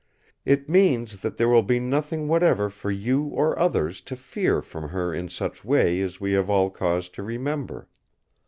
[0.45, 4.89] It means that there will be nothing whatever for you or others to fear from
[4.89, 7.87] her in such way as we have all cause to remember.